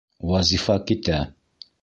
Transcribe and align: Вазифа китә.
Вазифа 0.29 0.79
китә. 0.93 1.21